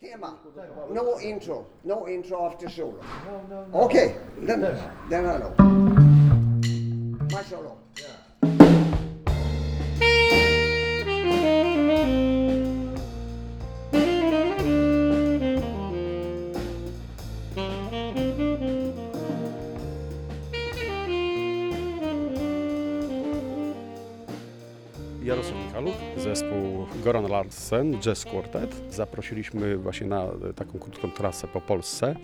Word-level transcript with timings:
Tema. 0.00 0.38
No 0.90 1.20
intro. 1.20 1.66
No 1.84 2.06
intro 2.08 2.46
after 2.46 2.68
solo. 2.68 3.00
Okay, 3.72 4.16
then, 4.38 4.60
then 5.08 5.26
I 5.26 5.38
know. 5.38 5.54
My 7.30 7.42
solo. 7.42 7.83
Jarosław 25.24 25.66
Michaluk, 25.66 25.94
zespół 26.16 26.86
Goran 27.04 27.28
Larsen, 27.28 28.00
Jazz 28.00 28.24
Quartet. 28.24 28.82
Zaprosiliśmy 28.90 29.76
właśnie 29.76 30.06
na 30.06 30.26
taką 30.56 30.78
krótką 30.78 31.10
trasę 31.10 31.48
po 31.48 31.60
Polsce 31.60 32.16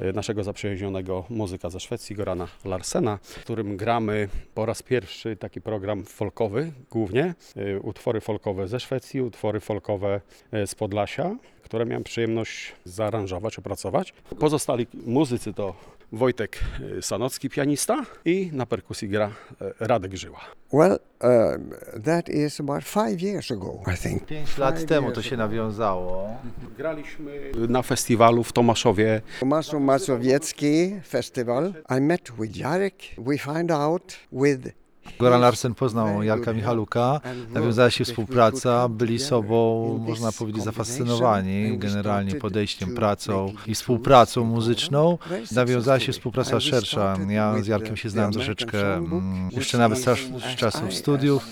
e, 0.00 0.12
naszego 0.12 0.44
zaprzyjaźnionego 0.44 1.24
muzyka 1.28 1.70
ze 1.70 1.80
Szwecji, 1.80 2.16
Gorana 2.16 2.48
Larsena, 2.64 3.18
w 3.22 3.34
którym 3.34 3.76
gramy 3.76 4.28
po 4.54 4.66
raz 4.66 4.82
pierwszy 4.82 5.36
taki 5.36 5.60
program 5.60 6.04
folkowy 6.04 6.72
głównie. 6.90 7.34
E, 7.56 7.80
Utwory 7.80 8.20
folkowe 8.20 8.68
ze 8.68 8.80
Szwecji, 8.80 9.22
utwory 9.22 9.60
folkowe 9.60 10.20
e, 10.52 10.66
z 10.66 10.74
Podlasia, 10.74 11.36
które 11.62 11.86
miałem 11.86 12.04
przyjemność 12.04 12.72
zaaranżować, 12.84 13.58
opracować. 13.58 14.14
Pozostali 14.38 14.86
muzycy 15.06 15.52
to 15.52 15.74
Wojtek 16.12 16.64
e, 16.98 17.02
Sanocki, 17.02 17.50
pianista 17.50 18.04
i 18.24 18.50
na 18.52 18.66
perkusji 18.66 19.08
gra 19.08 19.30
e, 19.60 19.72
Radek 19.80 20.14
Żyła. 20.16 20.40
Well, 20.72 20.98
um, 21.22 21.70
that 22.04 22.28
is 22.28 22.60
about 22.60 22.84
five 22.84 23.22
years 23.22 23.50
ago, 23.50 23.82
I 23.94 23.96
think. 23.96 24.26
Pięć 24.26 24.58
lat 24.58 24.78
Five 24.78 24.88
temu 24.88 25.12
to 25.12 25.22
się 25.22 25.34
ago. 25.34 25.42
nawiązało. 25.42 26.28
Graliśmy 26.76 27.50
na 27.68 27.82
festiwalu 27.82 28.44
w 28.44 28.52
Tomaszowie. 28.52 29.22
Tomaso 29.40 29.80
Mazowiecki 29.80 31.00
Festival. 31.08 31.72
I 31.98 32.00
met 32.00 32.32
with 32.38 32.56
Jarek. 32.56 32.94
We 33.18 33.38
find 33.38 33.70
out 33.70 34.16
with 34.32 34.68
Goran 35.18 35.40
Larsen 35.40 35.74
poznał 35.74 36.22
Jarka 36.22 36.52
Michaluka, 36.52 37.20
nawiązała 37.50 37.90
się 37.90 38.04
współpraca, 38.04 38.88
byli 38.88 39.18
sobą, 39.18 39.98
można 40.08 40.32
powiedzieć, 40.32 40.62
zafascynowani 40.62 41.78
generalnie 41.78 42.34
podejściem, 42.34 42.94
pracą 42.94 43.52
i 43.66 43.74
współpracą 43.74 44.44
muzyczną. 44.44 45.18
Nawiązała 45.52 46.00
się 46.00 46.12
współpraca 46.12 46.60
szersza. 46.60 47.16
Ja 47.28 47.62
z 47.62 47.66
Jarkiem 47.66 47.96
się 47.96 48.10
znałem 48.10 48.32
troszeczkę 48.32 48.94
mm, 48.94 49.48
jeszcze 49.52 49.78
nawet 49.78 49.98
z, 49.98 50.56
czasów 50.56 50.94
studiów. 50.94 51.46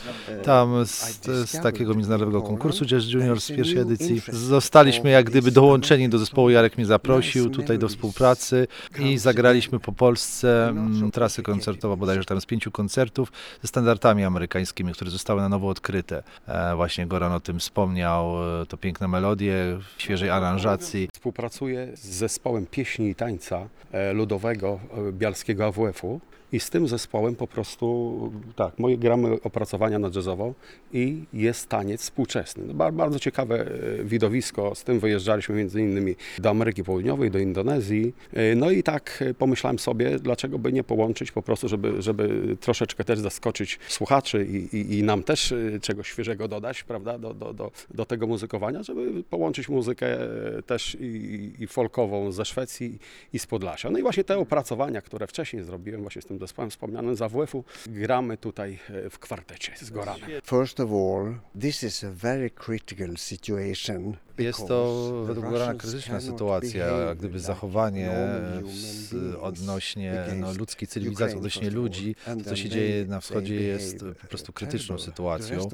Tam 0.44 0.86
z, 0.86 1.20
z 1.50 1.62
takiego 1.62 1.94
międzynarodowego 1.94 2.42
konkursu 2.42 2.86
Jazz 2.86 3.04
Junior 3.08 3.40
z 3.40 3.48
pierwszej 3.48 3.78
edycji 3.78 4.22
zostaliśmy 4.32 5.10
jak 5.10 5.26
gdyby 5.26 5.50
dołączeni 5.50 6.08
do 6.08 6.18
zespołu. 6.18 6.50
Jarek 6.50 6.76
mnie 6.76 6.86
zaprosił 6.86 7.50
tutaj 7.50 7.78
do 7.78 7.88
współpracy 7.88 8.66
i 8.98 9.18
zagraliśmy 9.18 9.80
po 9.80 9.92
Polsce 9.92 10.68
mm, 10.68 11.10
trasę 11.10 11.42
koncertową, 11.42 11.96
bodajże 11.96 12.24
tam 12.24 12.40
z 12.40 12.46
pięciu 12.46 12.70
koncertów 12.70 13.32
ze 13.62 13.68
standardami 13.68 14.24
amerykańskimi, 14.24 14.92
które 14.92 15.10
zostały 15.10 15.40
na 15.40 15.48
nowo 15.48 15.68
odkryte. 15.68 16.22
E, 16.46 16.76
właśnie 16.76 17.06
Goran 17.06 17.32
o 17.32 17.40
tym 17.40 17.58
wspomniał, 17.58 18.36
e, 18.62 18.66
to 18.66 18.76
piękne 18.76 19.08
melodie 19.08 19.54
w 19.96 20.02
świeżej 20.02 20.30
aranżacji. 20.30 21.08
Współpracuję 21.12 21.88
z 21.94 22.06
zespołem 22.06 22.66
pieśni 22.66 23.08
i 23.08 23.14
tańca 23.14 23.68
e, 23.92 24.12
ludowego 24.12 24.80
Bialskiego 25.12 25.66
AWF-u. 25.66 26.20
I 26.52 26.60
z 26.60 26.70
tym 26.70 26.88
zespołem 26.88 27.34
po 27.36 27.46
prostu, 27.46 28.32
tak, 28.56 28.78
moje 28.78 28.98
gramy 28.98 29.42
opracowania 29.42 29.98
na 29.98 30.10
jazzową 30.14 30.54
i 30.92 31.24
jest 31.32 31.68
taniec 31.68 32.00
współczesny. 32.02 32.64
No, 32.66 32.74
bar- 32.74 32.92
bardzo 32.92 33.18
ciekawe 33.18 33.66
e, 34.00 34.04
widowisko, 34.04 34.74
z 34.74 34.84
tym 34.84 35.00
wyjeżdżaliśmy 35.00 35.54
między 35.54 35.80
innymi 35.80 36.14
do 36.38 36.50
Ameryki 36.50 36.84
Południowej, 36.84 37.30
do 37.30 37.38
Indonezji. 37.38 38.14
E, 38.32 38.54
No 38.54 38.70
i 38.70 38.82
tak 38.82 39.24
e, 39.26 39.34
pomyślałem 39.34 39.78
sobie, 39.78 40.18
dlaczego 40.18 40.58
by 40.58 40.72
nie 40.72 40.84
połączyć 40.84 41.32
po 41.32 41.42
prostu, 41.42 41.68
żeby, 41.68 42.02
żeby 42.02 42.56
troszeczkę 42.60 43.04
też 43.04 43.18
zaskoczyć 43.18 43.78
słuchaczy 43.88 44.46
i, 44.50 44.76
i, 44.76 44.98
i 44.98 45.02
nam 45.02 45.22
też 45.22 45.54
czegoś 45.82 46.08
świeżego 46.08 46.48
dodać, 46.48 46.84
prawda, 46.84 47.18
do, 47.18 47.34
do, 47.34 47.52
do, 47.54 47.70
do 47.94 48.04
tego 48.06 48.26
muzykowania, 48.26 48.82
żeby 48.82 49.22
połączyć 49.22 49.68
muzykę 49.68 50.18
też 50.66 50.96
i, 51.00 51.52
i 51.58 51.66
folkową 51.66 52.32
ze 52.32 52.44
Szwecji 52.44 52.98
i 53.32 53.38
z 53.38 53.46
Podlasia. 53.46 53.90
No 53.90 53.98
i 53.98 54.02
właśnie 54.02 54.24
te 54.24 54.38
opracowania, 54.38 55.02
które 55.02 55.26
wcześniej 55.26 55.62
zrobiłem 55.64 56.02
właśnie 56.02 56.22
z 56.22 56.26
tym 56.26 56.37
zespołem 56.38 56.70
wspomnianym 56.70 57.16
z 57.16 57.22
AWF-u, 57.22 57.64
gramy 57.86 58.36
tutaj 58.36 58.78
e, 59.06 59.10
w 59.10 59.18
kwartecie 59.18 59.72
z 59.80 59.90
Goranem. 59.90 60.30
First 60.44 60.80
of 60.80 60.90
all, 60.90 61.34
this 61.60 61.82
is 61.82 62.04
a 62.04 62.10
very 62.10 62.50
critical 62.50 63.16
situation. 63.16 64.16
Jest 64.38 64.66
to 64.68 65.12
według 65.26 65.50
Gorana 65.50 65.74
krytyczna 65.74 66.20
sytuacja, 66.20 66.86
jak 66.86 67.18
gdyby 67.18 67.40
zachowanie 67.40 68.10
odnośnie 69.40 70.24
no, 70.36 70.52
ludzkiej 70.52 70.88
cywilizacji, 70.88 71.36
odnośnie 71.36 71.70
ludzi. 71.70 72.14
To, 72.24 72.50
co 72.50 72.56
się 72.56 72.68
dzieje 72.68 73.06
na 73.06 73.20
wschodzie 73.20 73.54
jest 73.54 73.98
po 74.20 74.26
prostu 74.26 74.52
krytyczną 74.52 74.98
sytuacją. 74.98 75.68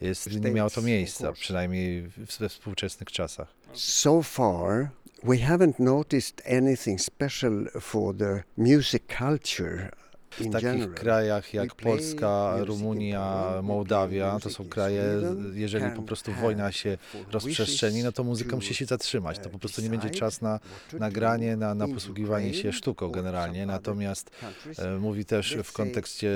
Jest, 0.00 0.40
nie 0.40 0.50
miało 0.50 0.70
to 0.70 0.82
miejsca, 0.82 1.32
przynajmniej 1.32 2.02
w- 2.02 2.38
we 2.38 2.48
współczesnych 2.48 3.10
czasach. 3.12 3.48
So 3.72 4.22
far, 4.22 4.88
we 5.22 5.36
haven't 5.36 5.72
noticed 5.78 6.42
anything 6.46 7.00
special 7.00 7.68
for 7.80 8.16
the 8.16 8.42
music 8.56 9.02
culture. 9.18 9.90
W 10.30 10.50
takich 10.52 10.94
krajach 10.94 11.54
jak 11.54 11.74
Polska, 11.74 12.54
Rumunia, 12.58 13.44
Mołdawia, 13.62 14.38
to 14.42 14.50
są 14.50 14.64
kraje, 14.68 15.02
jeżeli 15.54 15.90
po 15.96 16.02
prostu 16.02 16.32
wojna 16.32 16.72
się 16.72 16.98
rozprzestrzeni, 17.32 18.02
no 18.02 18.12
to 18.12 18.24
muzyka 18.24 18.56
musi 18.56 18.74
się 18.74 18.84
zatrzymać. 18.84 19.38
To 19.38 19.50
po 19.50 19.58
prostu 19.58 19.82
nie 19.82 19.90
będzie 19.90 20.10
czas 20.10 20.40
na 20.42 20.60
nagranie, 20.98 21.56
na, 21.56 21.74
na 21.74 21.88
posługiwanie 21.88 22.54
się 22.54 22.72
sztuką 22.72 23.08
generalnie. 23.08 23.66
Natomiast 23.66 24.30
e, 24.78 24.98
mówi 24.98 25.24
też 25.24 25.56
w 25.64 25.72
kontekście 25.72 26.32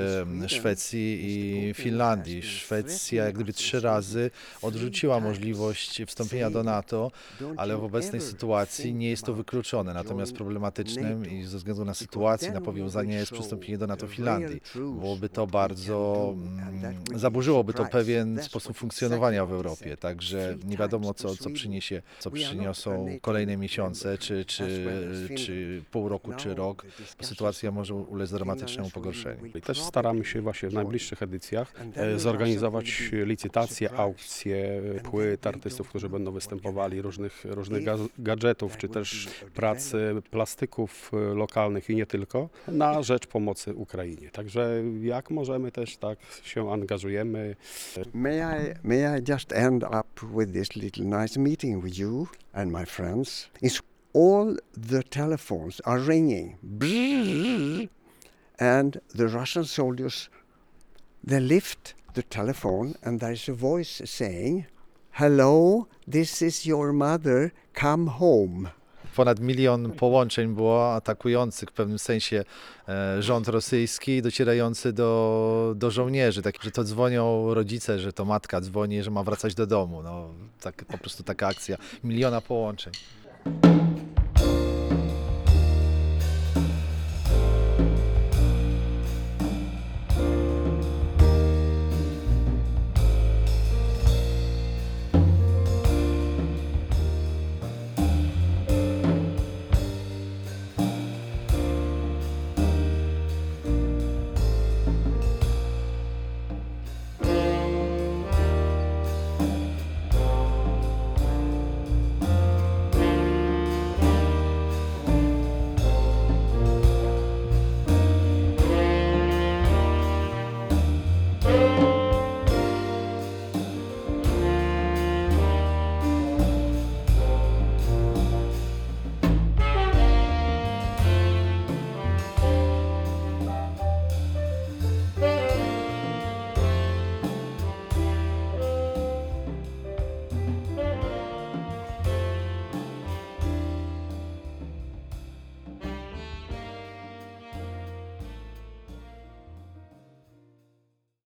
Szwecji 0.47 1.21
i 1.23 1.75
Finlandii. 1.75 2.43
Szwecja 2.43 3.25
jak 3.25 3.35
gdyby 3.35 3.53
trzy 3.53 3.81
razy 3.81 4.31
odrzuciła 4.63 5.21
możliwość 5.21 6.03
wstąpienia 6.07 6.51
do 6.51 6.63
NATO, 6.63 7.11
"Don't 7.41 7.55
ale 7.57 7.77
w 7.77 7.85
obecnej 7.85 8.21
sytuacji 8.21 8.95
nie 8.95 9.11
jest 9.11 9.23
to 9.23 9.35
wykluczone. 9.35 9.95
Natomiast 9.95 10.33
problematycznym 10.33 11.31
i 11.31 11.45
ze 11.45 11.59
względu 11.59 11.85
na 11.85 11.95
sytuację, 11.95 12.53
na 12.53 12.61
powiązanie 12.61 13.15
jest 13.15 13.33
przystąpienie 13.33 13.79
do 13.79 13.84
NATO 13.87 14.01
the 14.01 14.07
real 14.07 14.17
Finlandii. 14.17 14.61
Byłoby 14.75 15.29
to 15.29 15.47
bardzo, 15.47 16.29
mm, 16.37 16.95
zaburzyłoby 17.15 17.73
to 17.73 17.85
pewien 17.85 18.43
sposób 18.43 18.77
funkcjonowania 18.77 19.47
w 19.47 19.53
Europie. 19.53 19.97
Także 19.97 20.57
nie 20.65 20.77
wiadomo, 20.77 21.15
to 21.15 21.15
co, 21.15 21.37
co 21.37 21.51
przyniesie, 21.51 22.03
co 22.19 22.31
przyniosą 22.31 23.19
kolejne 23.21 23.57
miesiące, 23.57 24.19
czy, 24.19 24.45
czy, 24.45 24.87
czy 25.37 25.83
pół 25.91 26.09
roku, 26.09 26.33
czy 26.33 26.49
Now 26.49 26.59
rok. 26.59 26.87
Sytuacja 27.23 27.71
może 27.71 27.95
ulec 27.95 28.31
dramatycznemu 28.31 28.91
pogorszeniu. 28.91 29.47
I 29.47 29.61
też 29.61 29.83
staramy 29.83 30.25
się 30.25 30.41
właśnie 30.41 30.69
w 30.69 30.73
najbliższych 30.73 31.23
edycjach 31.23 31.73
e, 31.97 32.19
zorganizować 32.19 33.11
licytacje, 33.13 33.93
aukcje 33.93 34.83
płyt 35.03 35.47
artystów, 35.47 35.89
którzy 35.89 36.09
będą 36.09 36.33
występowali, 36.33 37.03
różnych, 37.03 37.45
różnych 37.45 37.85
gadżetów, 38.19 38.77
czy 38.77 38.89
też 38.89 39.29
pracy 39.55 40.23
plastyków 40.31 41.11
e, 41.13 41.35
lokalnych 41.35 41.91
i 41.91 41.97
nie 41.97 42.07
tylko, 42.07 42.49
na 42.69 43.03
rzecz 43.03 43.27
pomocy 43.27 43.74
Ukrainie. 43.75 44.31
Także 44.31 44.83
jak 45.01 45.31
możemy 45.31 45.73
też 45.73 45.97
tak 45.97 46.19
się 46.43 46.73
angażujemy. 46.73 47.57
May 48.15 48.39
I, 48.39 48.75
may 48.83 49.19
I 49.19 49.23
just 49.29 49.53
end 49.53 49.85
up 49.85 50.27
with 50.37 50.53
this 50.53 50.77
little 50.77 51.05
nice 51.05 51.41
meeting 51.41 51.85
with 51.85 51.99
you 51.99 52.27
and 52.53 52.73
my 52.73 52.87
friends? 52.87 53.51
It's 53.63 53.81
all 54.15 54.57
the 54.91 55.03
telephones 55.03 55.81
are 55.85 56.01
ringing, 56.01 56.57
and 58.59 59.01
the 59.17 59.27
Russian 59.29 59.65
soldiers 59.65 60.31
they 61.27 61.41
lift 61.41 61.95
the 62.15 62.23
telephone, 62.23 62.95
and 63.03 63.21
there's 63.21 63.49
a 63.49 63.55
voice 63.55 64.03
saying, 64.05 64.67
"Hello, 65.13 65.89
this 66.11 66.43
is 66.43 66.67
your 66.67 66.93
mother. 66.93 67.53
Come 67.73 68.07
home." 68.07 68.69
Ponad 69.17 69.41
milion 69.41 69.93
połączeń 69.93 70.55
było 70.55 70.95
atakujących 70.95 71.69
w 71.69 71.73
pewnym 71.73 71.99
sensie 71.99 72.45
e, 72.89 73.23
rząd 73.23 73.49
rosyjski, 73.49 74.23
docierający 74.23 74.93
do, 74.93 75.73
do 75.77 75.91
żołnierzy, 75.91 76.43
tak, 76.43 76.63
że 76.63 76.71
to 76.71 76.85
dzwonią 76.85 77.55
rodzice, 77.55 77.99
że 77.99 78.13
to 78.13 78.25
matka 78.25 78.61
dzwoni, 78.61 79.03
że 79.03 79.11
ma 79.11 79.23
wracać 79.23 79.55
do 79.55 79.67
domu. 79.67 80.03
No, 80.03 80.29
tak, 80.61 80.85
po 80.85 80.99
prostu 80.99 81.23
taka 81.23 81.47
akcja. 81.47 81.77
Miliona 82.05 82.41
połączeń. 82.41 82.93